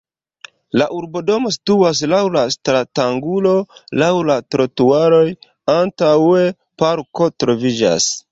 La 0.81 0.85
urbodomo 0.99 1.49
situas 1.55 1.99
laŭ 2.13 2.21
stratangulo 2.55 3.51
laŭ 4.03 4.09
la 4.31 4.37
trotuaroj, 4.55 5.23
antaŭe 5.77 6.43
parko 6.83 7.29
troviĝas. 7.45 8.09